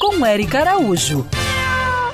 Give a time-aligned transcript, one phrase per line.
[0.00, 1.26] Com Eric Araújo.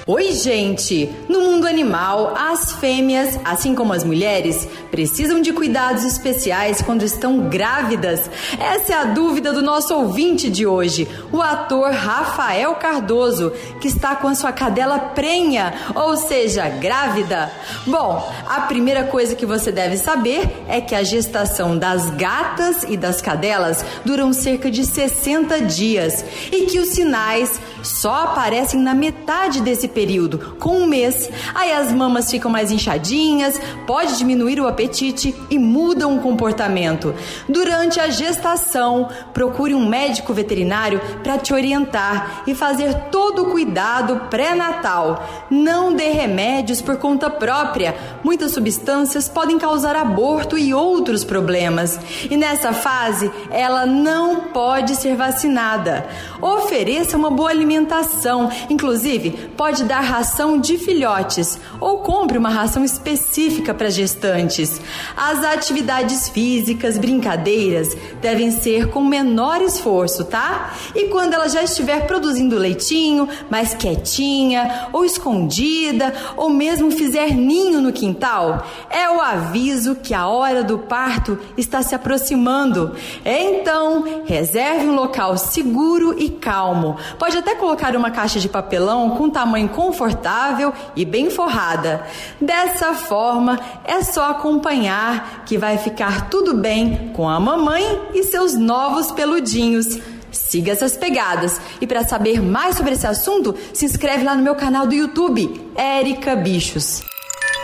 [0.07, 1.11] Oi, gente!
[1.31, 7.49] No mundo animal, as fêmeas, assim como as mulheres, precisam de cuidados especiais quando estão
[7.49, 8.29] grávidas.
[8.61, 13.51] Essa é a dúvida do nosso ouvinte de hoje, o ator Rafael Cardoso,
[13.81, 17.51] que está com a sua cadela prenha, ou seja, grávida.
[17.87, 22.99] Bom, a primeira coisa que você deve saber é que a gestação das gatas e
[22.99, 29.63] das cadelas duram cerca de 60 dias e que os sinais só aparecem na metade
[29.63, 31.31] desse período, com um mês.
[31.55, 37.15] Aí as mamas ficam mais inchadinhas, pode diminuir o apetite e mudam o comportamento.
[37.49, 44.29] Durante a gestação, procure um médico veterinário para te orientar e fazer todo o cuidado
[44.29, 45.47] pré-natal.
[45.51, 47.95] Não dê remédios por conta própria.
[48.23, 51.99] Muitas substâncias podem causar aborto e outros problemas.
[52.29, 56.07] E nessa fase, ela não pode ser vacinada.
[56.41, 63.73] Ofereça uma boa alimentação, inclusive pode dar ração de filhotes ou compre uma ração específica
[63.73, 64.81] para gestantes.
[65.17, 70.75] As atividades físicas, brincadeiras devem ser com menor esforço, tá?
[70.95, 77.81] E quando ela já estiver produzindo leitinho, mais quietinha ou escondida, ou mesmo fizer ninho
[77.81, 82.95] no quintal, é o aviso que a hora do parto está se aproximando.
[83.25, 86.97] Então, reserve um local seguro e calmo.
[87.19, 92.07] Pode até colocar uma caixa de papelão com tamanho confortável e bem forrada.
[92.41, 98.55] Dessa forma, é só acompanhar que vai ficar tudo bem com a mamãe e seus
[98.55, 99.99] novos peludinhos.
[100.31, 101.61] Siga essas pegadas.
[101.81, 105.71] E para saber mais sobre esse assunto, se inscreve lá no meu canal do YouTube,
[105.77, 107.03] Érica Bichos.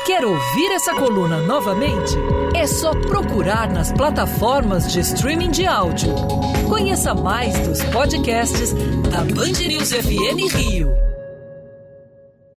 [0.07, 2.15] Quer ouvir essa coluna novamente?
[2.55, 6.15] É só procurar nas plataformas de streaming de áudio.
[6.69, 8.73] Conheça mais dos podcasts
[9.11, 11.10] da Band News FM Rio.